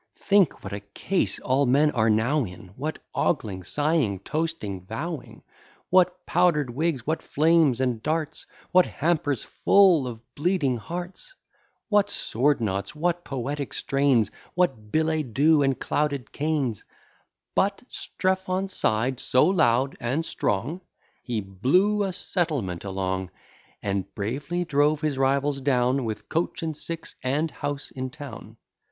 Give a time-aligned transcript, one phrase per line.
[0.17, 5.43] Think what a case all men are now in, What ogling, sighing, toasting, vowing!
[5.91, 7.05] What powder'd wigs!
[7.05, 8.47] what flames and darts!
[8.71, 11.35] What hampers full of bleeding hearts!
[11.89, 12.95] What sword knots!
[12.95, 14.31] what poetic strains!
[14.55, 16.83] What billets doux, and clouded canes!
[17.53, 20.81] But Strephon sigh'd so loud and strong,
[21.21, 23.29] He blew a settlement along;
[23.83, 28.57] And bravely drove his rivals down, With coach and six, and house in town.